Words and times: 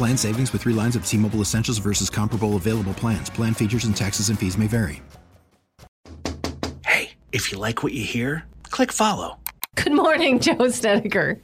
Plan 0.00 0.16
savings 0.16 0.50
with 0.54 0.62
three 0.62 0.72
lines 0.72 0.96
of 0.96 1.04
T 1.04 1.18
Mobile 1.18 1.40
Essentials 1.42 1.76
versus 1.76 2.08
comparable 2.08 2.56
available 2.56 2.94
plans. 2.94 3.28
Plan 3.28 3.52
features 3.52 3.84
and 3.84 3.94
taxes 3.94 4.30
and 4.30 4.38
fees 4.38 4.56
may 4.56 4.66
vary. 4.66 5.02
Hey, 6.86 7.10
if 7.32 7.52
you 7.52 7.58
like 7.58 7.82
what 7.82 7.92
you 7.92 8.02
hear, 8.02 8.46
click 8.62 8.92
follow. 8.92 9.36
Good 9.74 9.92
morning, 9.92 10.40
Joe 10.40 10.70
Snedeker. 10.70 11.38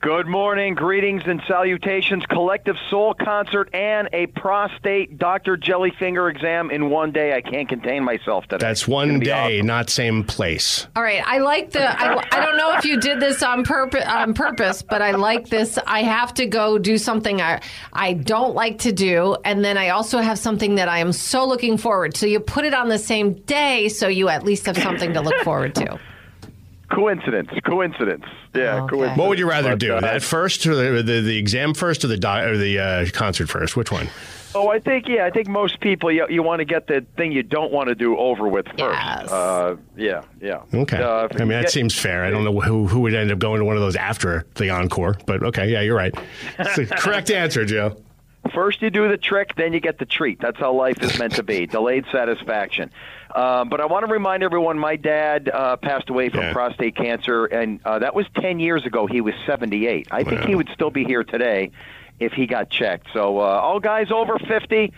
Good 0.00 0.28
morning, 0.28 0.74
greetings 0.74 1.24
and 1.26 1.42
salutations. 1.48 2.24
Collective 2.26 2.76
Soul 2.88 3.14
concert 3.14 3.68
and 3.74 4.08
a 4.12 4.26
prostate 4.26 5.18
Dr. 5.18 5.56
Jellyfinger 5.56 6.30
exam 6.30 6.70
in 6.70 6.88
one 6.88 7.10
day. 7.10 7.34
I 7.34 7.40
can't 7.40 7.68
contain 7.68 8.04
myself 8.04 8.46
today. 8.46 8.64
That's 8.64 8.86
one 8.86 9.18
day, 9.18 9.56
awesome. 9.56 9.66
not 9.66 9.90
same 9.90 10.22
place. 10.22 10.86
All 10.94 11.02
right, 11.02 11.20
I 11.26 11.38
like 11.38 11.72
the. 11.72 11.82
I, 11.82 12.24
I 12.30 12.44
don't 12.44 12.56
know 12.56 12.76
if 12.78 12.84
you 12.84 13.00
did 13.00 13.18
this 13.18 13.42
on 13.42 13.64
purpose, 13.64 14.04
on 14.06 14.34
purpose, 14.34 14.82
but 14.82 15.02
I 15.02 15.12
like 15.12 15.48
this. 15.48 15.80
I 15.84 16.04
have 16.04 16.32
to 16.34 16.46
go 16.46 16.78
do 16.78 16.96
something 16.96 17.42
I 17.42 17.60
I 17.92 18.12
don't 18.12 18.54
like 18.54 18.78
to 18.80 18.92
do, 18.92 19.36
and 19.44 19.64
then 19.64 19.76
I 19.76 19.88
also 19.88 20.18
have 20.18 20.38
something 20.38 20.76
that 20.76 20.88
I 20.88 20.98
am 20.98 21.12
so 21.12 21.44
looking 21.44 21.76
forward. 21.76 22.16
So 22.16 22.26
you 22.26 22.38
put 22.38 22.64
it 22.64 22.72
on 22.72 22.88
the 22.88 22.98
same 22.98 23.32
day, 23.32 23.88
so 23.88 24.06
you 24.06 24.28
at 24.28 24.44
least 24.44 24.66
have 24.66 24.78
something 24.78 25.12
to 25.14 25.20
look 25.20 25.42
forward 25.42 25.74
to. 25.74 25.98
Coincidence. 26.90 27.50
Coincidence. 27.64 28.24
Yeah. 28.54 28.82
Okay. 28.82 28.90
Coincidence. 28.90 29.18
What 29.18 29.28
would 29.28 29.38
you 29.38 29.48
rather 29.48 29.70
but, 29.70 29.78
do? 29.78 29.94
Uh, 29.94 30.00
that 30.00 30.22
first, 30.22 30.66
or 30.66 30.74
the, 30.74 31.02
the, 31.02 31.20
the 31.20 31.36
exam 31.36 31.74
first, 31.74 32.04
or 32.04 32.08
the 32.08 32.16
do- 32.16 32.28
or 32.28 32.56
the 32.56 32.78
uh, 32.78 33.06
concert 33.12 33.48
first? 33.48 33.76
Which 33.76 33.92
one? 33.92 34.08
Oh, 34.54 34.68
I 34.68 34.80
think 34.80 35.06
yeah. 35.06 35.26
I 35.26 35.30
think 35.30 35.46
most 35.48 35.78
people 35.80 36.10
you, 36.10 36.26
you 36.30 36.42
want 36.42 36.60
to 36.60 36.64
get 36.64 36.86
the 36.86 37.04
thing 37.16 37.32
you 37.32 37.42
don't 37.42 37.70
want 37.70 37.88
to 37.88 37.94
do 37.94 38.16
over 38.16 38.48
with 38.48 38.66
first. 38.66 38.78
Yes. 38.78 39.30
Uh, 39.30 39.76
yeah. 39.96 40.22
Yeah. 40.40 40.62
Okay. 40.72 40.96
Uh, 40.96 41.28
I 41.30 41.38
mean 41.40 41.48
that 41.48 41.64
get, 41.64 41.70
seems 41.70 41.94
fair. 41.94 42.24
I 42.24 42.30
don't 42.30 42.44
know 42.44 42.58
who 42.60 42.86
who 42.86 43.00
would 43.00 43.14
end 43.14 43.30
up 43.30 43.38
going 43.38 43.58
to 43.58 43.66
one 43.66 43.76
of 43.76 43.82
those 43.82 43.96
after 43.96 44.46
the 44.54 44.70
encore, 44.70 45.18
but 45.26 45.42
okay. 45.42 45.70
Yeah, 45.70 45.82
you're 45.82 45.96
right. 45.96 46.14
correct 46.56 47.30
answer, 47.30 47.66
Joe. 47.66 47.96
First, 48.50 48.82
you 48.82 48.90
do 48.90 49.08
the 49.08 49.16
trick, 49.16 49.54
then 49.56 49.72
you 49.72 49.80
get 49.80 49.98
the 49.98 50.06
treat. 50.06 50.40
That's 50.40 50.58
how 50.58 50.72
life 50.72 51.02
is 51.02 51.18
meant 51.18 51.34
to 51.34 51.42
be. 51.42 51.66
Delayed 51.78 52.04
satisfaction. 52.12 52.90
Uh, 53.34 53.64
but 53.64 53.80
I 53.80 53.86
want 53.86 54.06
to 54.06 54.12
remind 54.12 54.42
everyone 54.42 54.78
my 54.78 54.96
dad 54.96 55.48
uh, 55.48 55.76
passed 55.76 56.08
away 56.10 56.28
from 56.28 56.40
yeah. 56.40 56.52
prostate 56.52 56.96
cancer, 56.96 57.46
and 57.46 57.80
uh, 57.84 57.98
that 57.98 58.14
was 58.14 58.26
10 58.36 58.60
years 58.60 58.86
ago. 58.86 59.06
He 59.06 59.20
was 59.20 59.34
78. 59.46 60.08
I 60.10 60.24
think 60.24 60.42
he 60.42 60.54
would 60.54 60.68
still 60.72 60.90
be 60.90 61.04
here 61.04 61.24
today 61.24 61.70
if 62.18 62.32
he 62.32 62.46
got 62.46 62.70
checked. 62.70 63.08
So, 63.12 63.38
uh, 63.38 63.42
all 63.42 63.80
guys 63.80 64.10
over 64.10 64.38
50, 64.38 64.92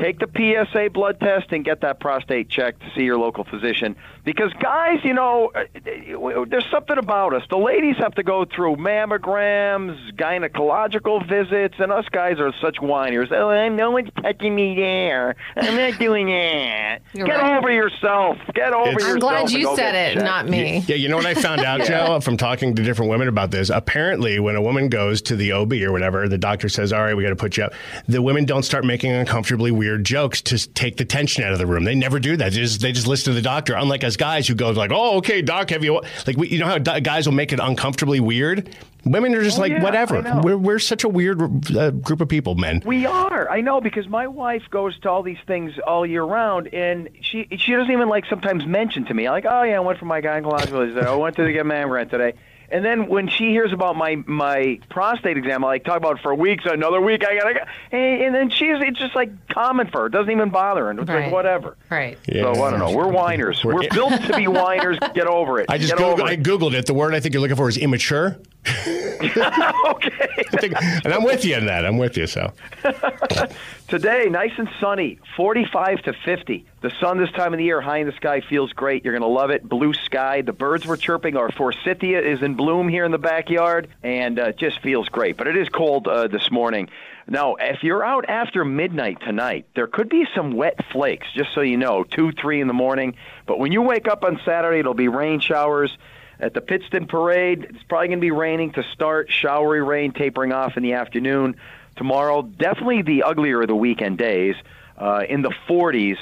take 0.00 0.18
the 0.18 0.28
PSA 0.34 0.90
blood 0.90 1.20
test 1.20 1.52
and 1.52 1.64
get 1.64 1.80
that 1.82 2.00
prostate 2.00 2.48
checked 2.48 2.80
to 2.80 2.86
see 2.94 3.02
your 3.02 3.18
local 3.18 3.44
physician. 3.44 3.96
Because 4.24 4.52
guys, 4.54 4.98
you 5.04 5.14
know, 5.14 5.50
uh, 5.54 6.44
there's 6.46 6.66
something 6.70 6.98
about 6.98 7.34
us. 7.34 7.42
The 7.48 7.56
ladies 7.56 7.96
have 7.98 8.14
to 8.16 8.22
go 8.22 8.44
through 8.44 8.76
mammograms, 8.76 10.14
gynecological 10.16 11.26
visits, 11.28 11.76
and 11.78 11.90
us 11.90 12.04
guys 12.10 12.38
are 12.38 12.52
such 12.60 12.76
whiners. 12.80 13.30
Oh, 13.32 13.68
no 13.68 13.90
one's 13.90 14.10
touching 14.22 14.54
me 14.54 14.74
there. 14.76 15.36
I'm 15.56 15.76
not 15.76 15.98
doing 15.98 16.26
that. 16.26 17.00
You're 17.12 17.26
Get 17.26 17.40
right. 17.40 17.58
over 17.58 17.70
yourself. 17.70 18.36
Get 18.54 18.72
over 18.72 18.90
it's, 18.90 19.02
yourself. 19.02 19.14
I'm 19.14 19.18
glad 19.18 19.50
you 19.50 19.74
said 19.76 19.94
it, 19.94 20.14
checked. 20.14 20.24
not 20.24 20.48
me. 20.48 20.84
Yeah, 20.86 20.96
you 20.96 21.08
know 21.08 21.16
what 21.16 21.26
I 21.26 21.34
found 21.34 21.62
out, 21.62 21.78
yeah. 21.88 22.06
Joe, 22.06 22.20
from 22.20 22.36
talking 22.36 22.74
to 22.74 22.82
different 22.82 23.10
women 23.10 23.28
about 23.28 23.50
this? 23.50 23.70
Apparently, 23.70 24.38
when 24.38 24.56
a 24.56 24.62
woman 24.62 24.88
goes 24.88 25.22
to 25.22 25.36
the 25.36 25.52
OB 25.52 25.72
or 25.74 25.92
whatever, 25.92 26.28
the 26.28 26.38
doctor 26.38 26.68
says, 26.68 26.92
"All 26.92 27.00
right, 27.00 27.14
we 27.16 27.22
got 27.22 27.30
to 27.30 27.36
put 27.36 27.56
you 27.56 27.64
up." 27.64 27.72
The 28.06 28.20
women 28.20 28.44
don't 28.44 28.62
start 28.62 28.84
making 28.84 29.12
uncomfortably 29.12 29.70
weird 29.70 29.87
jokes 29.96 30.42
to 30.42 30.58
take 30.72 30.98
the 30.98 31.06
tension 31.06 31.44
out 31.44 31.52
of 31.52 31.58
the 31.58 31.66
room. 31.66 31.84
They 31.84 31.94
never 31.94 32.18
do 32.18 32.36
that. 32.36 32.52
They 32.52 32.58
just, 32.58 32.82
they 32.82 32.92
just 32.92 33.06
listen 33.06 33.32
to 33.32 33.34
the 33.34 33.42
doctor. 33.42 33.74
Unlike 33.74 34.04
us 34.04 34.16
guys 34.16 34.46
who 34.46 34.54
go 34.54 34.70
like, 34.72 34.90
"Oh, 34.92 35.18
okay, 35.18 35.40
doc, 35.40 35.70
have 35.70 35.84
you?" 35.84 36.02
Like 36.26 36.36
we, 36.36 36.48
you 36.48 36.58
know 36.58 36.66
how 36.66 36.78
guys 36.78 37.26
will 37.26 37.34
make 37.34 37.52
it 37.52 37.60
uncomfortably 37.60 38.20
weird. 38.20 38.74
Women 39.04 39.34
are 39.34 39.42
just 39.42 39.58
oh, 39.58 39.62
like 39.62 39.72
yeah, 39.72 39.82
whatever. 39.82 40.40
We're 40.42 40.58
we're 40.58 40.78
such 40.78 41.04
a 41.04 41.08
weird 41.08 41.40
uh, 41.74 41.92
group 41.92 42.20
of 42.20 42.28
people, 42.28 42.56
men. 42.56 42.82
We 42.84 43.06
are. 43.06 43.48
I 43.48 43.60
know 43.60 43.80
because 43.80 44.08
my 44.08 44.26
wife 44.26 44.64
goes 44.70 44.98
to 45.00 45.10
all 45.10 45.22
these 45.22 45.38
things 45.46 45.72
all 45.86 46.04
year 46.04 46.24
round, 46.24 46.74
and 46.74 47.08
she 47.22 47.46
she 47.56 47.72
doesn't 47.72 47.90
even 47.90 48.08
like 48.08 48.26
sometimes 48.26 48.66
mention 48.66 49.06
to 49.06 49.14
me 49.14 49.30
like, 49.30 49.46
"Oh 49.48 49.62
yeah, 49.62 49.76
I 49.76 49.80
went 49.80 49.98
for 49.98 50.04
my 50.04 50.20
gynecologist. 50.20 51.02
I 51.02 51.14
went 51.14 51.36
to 51.36 51.50
get 51.52 51.64
mammogram 51.64 52.10
today." 52.10 52.34
And 52.70 52.84
then 52.84 53.08
when 53.08 53.28
she 53.28 53.50
hears 53.50 53.72
about 53.72 53.96
my 53.96 54.16
my 54.26 54.78
prostate 54.90 55.38
exam, 55.38 55.64
I 55.64 55.68
like 55.68 55.84
talk 55.84 55.96
about 55.96 56.18
it 56.18 56.22
for 56.22 56.34
weeks. 56.34 56.64
Another 56.66 57.00
week, 57.00 57.24
I 57.26 57.38
gotta. 57.38 57.54
Go. 57.54 57.60
And, 57.92 58.22
and 58.22 58.34
then 58.34 58.50
she's 58.50 58.76
it's 58.80 58.98
just 58.98 59.14
like 59.14 59.30
common 59.48 59.88
for 59.88 60.00
her. 60.00 60.06
It 60.06 60.12
doesn't 60.12 60.30
even 60.30 60.50
bother 60.50 60.84
her. 60.84 60.90
It's 60.90 61.08
right. 61.08 61.24
like 61.24 61.32
whatever. 61.32 61.76
Right. 61.90 62.18
Yeah. 62.26 62.52
So 62.52 62.62
I 62.62 62.70
don't 62.70 62.80
know. 62.80 62.94
We're 62.94 63.08
whiners. 63.08 63.64
We're, 63.64 63.74
We're 63.74 63.88
built 63.92 64.20
to 64.22 64.36
be 64.36 64.48
whiners. 64.48 64.98
Get 65.14 65.26
over 65.26 65.60
it. 65.60 65.66
I 65.70 65.78
just 65.78 65.96
Get 65.96 66.20
I 66.20 66.36
googled 66.36 66.74
it. 66.74 66.86
The 66.86 66.94
word 66.94 67.14
I 67.14 67.20
think 67.20 67.32
you're 67.34 67.40
looking 67.40 67.56
for 67.56 67.68
is 67.68 67.78
immature. 67.78 68.38
okay. 68.66 70.28
Think, 70.58 70.74
and 70.82 71.12
I'm 71.12 71.24
with 71.24 71.44
you 71.44 71.56
in 71.56 71.66
that. 71.66 71.86
I'm 71.86 71.96
with 71.96 72.16
you. 72.16 72.26
So 72.26 72.52
today, 73.88 74.26
nice 74.28 74.52
and 74.58 74.68
sunny, 74.80 75.18
45 75.36 76.02
to 76.02 76.12
50. 76.12 76.66
The 76.80 76.92
sun 77.00 77.18
this 77.18 77.32
time 77.32 77.52
of 77.52 77.58
the 77.58 77.64
year, 77.64 77.80
high 77.80 77.98
in 77.98 78.06
the 78.06 78.12
sky, 78.12 78.40
feels 78.40 78.72
great. 78.72 79.04
You're 79.04 79.12
going 79.12 79.28
to 79.28 79.34
love 79.34 79.50
it. 79.50 79.68
Blue 79.68 79.92
sky. 79.92 80.42
The 80.42 80.52
birds 80.52 80.86
were 80.86 80.96
chirping. 80.96 81.36
Our 81.36 81.50
forsythia 81.50 82.20
is 82.20 82.40
in 82.40 82.54
bloom 82.54 82.88
here 82.88 83.04
in 83.04 83.10
the 83.10 83.18
backyard, 83.18 83.88
and 84.04 84.38
uh, 84.38 84.52
just 84.52 84.80
feels 84.80 85.08
great. 85.08 85.36
But 85.36 85.48
it 85.48 85.56
is 85.56 85.68
cold 85.68 86.06
uh, 86.06 86.28
this 86.28 86.52
morning. 86.52 86.88
Now, 87.26 87.56
if 87.56 87.82
you're 87.82 88.04
out 88.04 88.30
after 88.30 88.64
midnight 88.64 89.20
tonight, 89.20 89.66
there 89.74 89.88
could 89.88 90.08
be 90.08 90.24
some 90.36 90.52
wet 90.52 90.78
flakes, 90.92 91.26
just 91.34 91.52
so 91.52 91.62
you 91.62 91.76
know, 91.76 92.04
2, 92.04 92.30
3 92.32 92.60
in 92.60 92.68
the 92.68 92.74
morning. 92.74 93.16
But 93.44 93.58
when 93.58 93.72
you 93.72 93.82
wake 93.82 94.06
up 94.06 94.22
on 94.22 94.40
Saturday, 94.44 94.78
it'll 94.78 94.94
be 94.94 95.08
rain 95.08 95.40
showers. 95.40 95.96
At 96.38 96.54
the 96.54 96.60
Pittston 96.60 97.08
Parade, 97.08 97.66
it's 97.70 97.82
probably 97.88 98.06
going 98.06 98.18
to 98.20 98.24
be 98.24 98.30
raining 98.30 98.70
to 98.74 98.84
start, 98.92 99.32
showery 99.32 99.82
rain 99.82 100.12
tapering 100.12 100.52
off 100.52 100.76
in 100.76 100.84
the 100.84 100.92
afternoon. 100.92 101.56
Tomorrow, 101.96 102.42
definitely 102.42 103.02
the 103.02 103.24
uglier 103.24 103.62
of 103.62 103.66
the 103.66 103.74
weekend 103.74 104.18
days, 104.18 104.54
uh, 104.96 105.24
in 105.28 105.42
the 105.42 105.52
40s, 105.68 106.16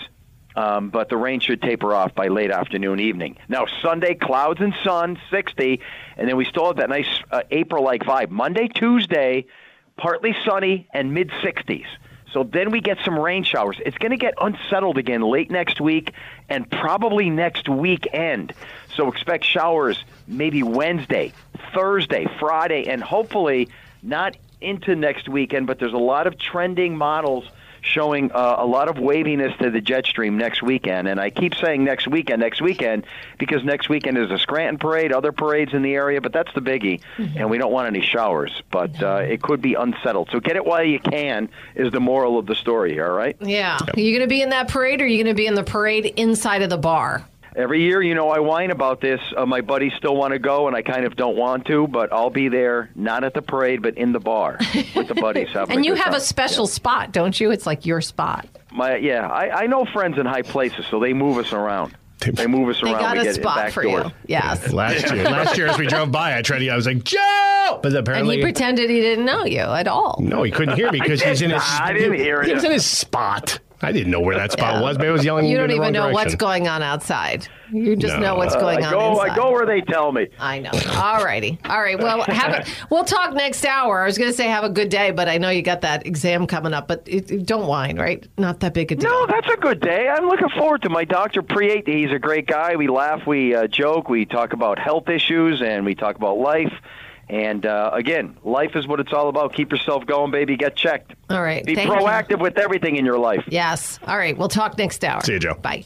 um, 0.57 0.89
but 0.89 1.09
the 1.11 1.17
rain 1.17 1.41
should 1.41 1.61
taper 1.61 1.95
off 1.95 2.15
by 2.15 2.29
late 2.29 2.51
afternoon, 2.51 2.99
evening. 2.99 3.37
Now, 3.49 3.67
Sunday, 3.83 4.15
clouds 4.15 4.61
and 4.61 4.75
sun, 4.83 5.19
60, 5.31 5.81
and 6.17 6.29
then 6.29 6.37
we 6.37 6.47
still 6.47 6.67
have 6.67 6.77
that 6.77 6.89
nice 6.89 7.09
uh, 7.31 7.43
April 7.51 7.85
like 7.85 8.03
vibe. 8.03 8.31
Monday, 8.31 8.69
Tuesday, 8.69 9.47
partly 9.97 10.35
sunny 10.45 10.89
and 10.93 11.13
mid 11.13 11.29
60s. 11.29 11.87
So 12.33 12.43
then 12.43 12.71
we 12.71 12.81
get 12.81 12.99
some 13.05 13.19
rain 13.19 13.45
showers. 13.45 13.79
It's 13.85 13.99
going 13.99 14.11
to 14.11 14.17
get 14.17 14.35
unsettled 14.41 14.99
again 14.99 15.23
late 15.23 15.51
next 15.51 15.81
week 15.81 16.13
and 16.49 16.71
probably 16.71 17.31
next 17.31 17.69
weekend. 17.69 18.53
So 18.95 19.09
expect 19.11 19.45
showers 19.45 20.03
maybe 20.27 20.63
Wednesday, 20.63 21.33
Thursday, 21.73 22.27
Friday, 22.39 22.89
and 22.89 23.03
hopefully 23.03 23.69
not 24.03 24.37
into 24.61 24.97
next 24.97 25.29
weekend. 25.29 25.67
But 25.67 25.79
there's 25.79 25.93
a 25.93 25.99
lot 25.99 26.27
of 26.27 26.39
trending 26.39 26.97
models 26.97 27.49
showing 27.87 28.33
uh, 28.33 28.57
a 28.59 28.67
lot 28.67 28.89
of 28.89 28.99
waviness 28.99 29.57
to 29.59 29.71
the 29.71 29.81
jet 29.81 30.07
stream 30.07 30.37
next 30.37 30.63
weekend. 30.63 31.09
And 31.09 31.21
I 31.21 31.31
keep 31.31 31.55
saying 31.55 31.85
next 31.85 32.09
weekend, 32.09 32.41
next 32.41 32.61
weekend, 32.61 33.07
because 33.39 33.65
next 33.65 33.89
weekend 33.89 34.19
is 34.19 34.31
a 34.31 34.39
Scranton 34.39 34.79
parade, 34.79 35.13
other 35.13 35.33
parades 35.33 35.73
in 35.73 35.83
the 35.83 35.95
area, 35.95 36.21
but 36.21 36.33
that's 36.33 36.53
the 36.55 36.61
biggie. 36.61 37.01
Mm-hmm. 37.17 37.39
And 37.39 37.51
we 37.51 37.59
don't 37.59 37.73
want 37.73 37.87
any 37.87 38.03
showers, 38.03 38.63
but 38.71 39.03
uh, 39.03 39.17
it 39.19 39.43
could 39.43 39.63
be 39.63 39.75
unsettled. 39.75 40.31
So 40.33 40.41
get 40.41 40.57
it 40.57 40.65
while 40.65 40.85
you 40.85 41.01
can 41.01 41.49
is 41.75 41.93
the 41.93 42.01
moral 42.01 42.39
of 42.39 42.47
the 42.47 42.55
story, 42.55 43.01
all 43.01 43.11
right? 43.11 43.37
Yeah. 43.41 43.79
Yep. 43.87 43.97
Are 43.97 44.01
you 44.01 44.13
going 44.13 44.29
to 44.29 44.33
be 44.33 44.43
in 44.43 44.51
that 44.51 44.69
parade 44.69 45.01
or 45.01 45.05
are 45.05 45.07
you 45.07 45.23
going 45.23 45.35
to 45.35 45.37
be 45.37 45.47
in 45.47 45.55
the 45.55 45.65
parade 45.65 46.07
inside 46.17 46.63
of 46.63 46.71
the 46.71 46.79
bar? 46.79 47.25
Every 47.57 47.81
year, 47.81 48.03
you 48.03 48.15
know, 48.15 48.29
I 48.29 48.39
whine 48.39 48.71
about 48.71 49.01
this. 49.01 49.19
Uh, 49.35 49.47
my 49.47 49.63
buddies 49.63 49.93
still 49.97 50.15
want 50.15 50.35
to 50.35 50.39
go, 50.39 50.67
and 50.67 50.77
I 50.77 50.83
kind 50.83 51.07
of 51.07 51.17
don't 51.17 51.39
want 51.39 51.65
to, 51.67 51.89
but 51.89 52.13
I'll 52.13 52.29
be 52.29 52.49
there, 52.49 52.91
not 52.95 53.25
at 53.25 53.33
the 53.33 53.41
parade, 53.41 53.81
but 53.81 53.97
in 53.97 54.13
the 54.13 54.21
bar 54.21 54.59
with 54.95 55.09
the 55.09 55.15
buddies. 55.15 55.49
and 55.55 55.83
you 55.83 55.95
have 55.95 56.07
time. 56.07 56.15
a 56.15 56.21
special 56.21 56.67
yeah. 56.67 56.73
spot, 56.73 57.13
don't 57.13 57.41
you? 57.41 57.51
It's 57.51 57.65
like 57.65 57.87
your 57.87 58.03
spot. 58.03 58.47
My 58.73 58.97
yeah, 58.97 59.27
I, 59.27 59.63
I 59.63 59.67
know 59.69 59.87
friends 59.87 60.19
in 60.19 60.27
high 60.27 60.43
places, 60.43 60.85
so 60.91 61.01
they 61.01 61.15
move 61.15 61.39
us 61.39 61.55
around. 61.55 61.97
They 62.19 62.47
move 62.47 62.69
us 62.69 62.83
around. 62.83 62.95
They 62.95 63.01
got 63.01 63.27
a 63.27 63.33
spot 63.33 63.73
for 63.73 63.83
doors. 63.83 64.07
you. 64.07 64.13
Yes. 64.27 64.73
last 64.73 65.11
year, 65.11 65.25
last 65.25 65.57
year 65.57 65.69
as 65.69 65.79
we 65.79 65.87
drove 65.87 66.13
by, 66.13 66.37
I 66.37 66.43
tried 66.43 66.59
to. 66.59 66.69
I 66.69 66.77
was 66.77 66.87
like 66.87 67.05
Joe, 67.05 67.81
but 67.83 67.95
apparently 67.95 68.35
and 68.35 68.41
he 68.41 68.53
pretended 68.53 68.91
he 68.91 69.01
didn't 69.01 69.25
know 69.25 69.45
you 69.45 69.61
at 69.61 69.89
all. 69.89 70.19
No, 70.21 70.43
he 70.43 70.51
couldn't 70.51 70.77
hear 70.77 70.93
me 70.93 71.01
because 71.01 71.23
he's 71.23 71.41
in 71.41 71.51
his. 71.51 71.63
I 71.67 71.95
didn't 71.95 72.19
hear 72.19 72.43
it. 72.43 72.49
He 72.49 72.55
was 72.55 72.65
in 72.65 72.73
his 72.73 72.85
spot. 72.85 73.61
I 73.83 73.93
didn't 73.93 74.11
know 74.11 74.21
where 74.21 74.37
that 74.37 74.53
spot 74.53 74.75
yeah. 74.75 74.81
was. 74.81 74.97
Maybe 74.97 75.09
I 75.09 75.13
was 75.13 75.25
yelling. 75.25 75.47
You 75.47 75.59
don't 75.59 75.71
even 75.71 75.93
know 75.93 76.05
direction. 76.05 76.15
what's 76.15 76.35
going 76.35 76.67
on 76.67 76.83
outside. 76.83 77.47
You 77.71 77.95
just 77.95 78.15
no. 78.15 78.21
know 78.21 78.35
what's 78.37 78.55
going 78.55 78.83
uh, 78.83 78.89
I 78.89 78.91
go, 78.91 79.01
on 79.01 79.13
inside. 79.13 79.31
I 79.31 79.37
go 79.37 79.51
where 79.53 79.67
they 79.67 79.81
tell 79.83 80.13
me. 80.13 80.29
I 80.39 80.61
know. 80.61 80.71
All 80.95 81.23
righty. 81.23 81.59
All 81.67 81.81
right. 81.81 81.99
Well, 81.99 82.23
have 82.29 82.53
a, 82.53 82.67
we'll 82.91 83.05
talk 83.05 83.35
next 83.35 83.65
hour. 83.67 84.03
I 84.03 84.07
was 84.07 84.17
going 84.17 84.31
to 84.31 84.37
say 84.37 84.47
have 84.47 84.65
a 84.65 84.71
good 84.71 84.89
day, 84.89 85.11
but 85.11 85.29
I 85.29 85.37
know 85.37 85.51
you 85.51 85.63
got 85.63 85.83
that 85.83 86.07
exam 86.07 86.47
coming 86.47 86.73
up. 86.73 86.89
But 86.89 87.03
it, 87.07 87.31
it, 87.31 87.47
don't 87.47 87.67
whine, 87.67 87.99
right? 87.99 88.27
Not 88.39 88.61
that 88.61 88.73
big 88.73 88.93
a 88.93 88.97
deal. 88.97 89.11
No, 89.11 89.27
that's 89.27 89.49
a 89.49 89.57
good 89.57 89.81
day. 89.81 90.09
I'm 90.09 90.27
looking 90.27 90.49
forward 90.51 90.83
to 90.83 90.89
my 90.89 91.05
doctor 91.05 91.43
pre 91.43 91.83
He's 91.85 92.13
a 92.13 92.19
great 92.19 92.47
guy. 92.47 92.77
We 92.77 92.89
laugh, 92.89 93.27
we 93.27 93.55
uh, 93.55 93.67
joke, 93.67 94.09
we 94.09 94.25
talk 94.25 94.53
about 94.53 94.79
health 94.79 95.09
issues, 95.09 95.61
and 95.61 95.85
we 95.85 95.95
talk 95.95 96.17
about 96.17 96.39
life. 96.39 96.73
And 97.29 97.67
uh, 97.67 97.91
again, 97.93 98.37
life 98.45 98.77
is 98.77 98.87
what 98.87 99.01
it's 99.01 99.13
all 99.13 99.29
about. 99.29 99.53
Keep 99.55 99.73
yourself 99.73 100.07
going, 100.07 100.31
baby. 100.31 100.57
Get 100.57 100.77
checked. 100.77 101.15
All 101.29 101.43
right. 101.43 101.65
Be 101.65 101.75
Thank 101.75 101.91
proactive 101.91 102.31
you. 102.31 102.37
with 102.39 102.59
everything 102.59 102.97
in 102.97 103.05
your 103.05 103.19
life. 103.19 103.45
Yes. 103.49 103.99
All 104.07 104.17
right. 104.17 104.37
We'll 104.37 104.49
talk 104.49 104.79
next 104.79 105.05
hour. 105.05 105.21
See 105.23 105.33
you, 105.33 105.41
Joe. 105.41 105.55
Bye. 105.55 105.85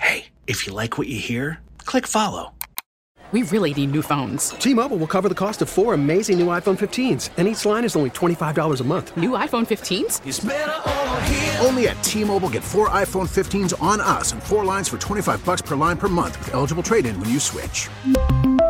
Hey, 0.00 0.26
if 0.46 0.66
you 0.66 0.72
like 0.72 0.98
what 0.98 1.06
you 1.06 1.18
hear, 1.18 1.60
click 1.84 2.06
follow. 2.06 2.52
We 3.32 3.44
really 3.44 3.72
need 3.72 3.92
new 3.92 4.02
phones. 4.02 4.50
T 4.50 4.74
Mobile 4.74 4.96
will 4.96 5.06
cover 5.06 5.28
the 5.28 5.36
cost 5.36 5.62
of 5.62 5.68
four 5.68 5.94
amazing 5.94 6.36
new 6.40 6.48
iPhone 6.48 6.76
15s, 6.76 7.30
and 7.36 7.46
each 7.46 7.64
line 7.64 7.84
is 7.84 7.94
only 7.94 8.10
$25 8.10 8.80
a 8.80 8.84
month. 8.84 9.16
New 9.16 9.30
iPhone 9.30 9.64
15s? 9.68 11.64
Only 11.64 11.86
at 11.86 12.02
T 12.02 12.24
Mobile 12.24 12.48
get 12.48 12.64
four 12.64 12.88
iPhone 12.88 13.28
15s 13.28 13.80
on 13.80 14.00
us 14.00 14.32
and 14.32 14.42
four 14.42 14.64
lines 14.64 14.88
for 14.88 14.98
25 14.98 15.44
bucks 15.44 15.62
per 15.62 15.76
line 15.76 15.96
per 15.96 16.08
month 16.08 16.40
with 16.40 16.54
eligible 16.54 16.82
trade 16.82 17.06
in 17.06 17.20
when 17.20 17.30
you 17.30 17.38
switch. 17.38 17.88